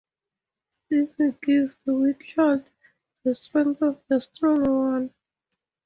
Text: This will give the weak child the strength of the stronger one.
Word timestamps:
This 0.89 1.15
will 1.19 1.35
give 1.43 1.77
the 1.85 1.93
weak 1.93 2.21
child 2.23 2.71
the 3.23 3.35
strength 3.35 3.83
of 3.83 4.01
the 4.07 4.19
stronger 4.19 4.75
one. 4.75 5.13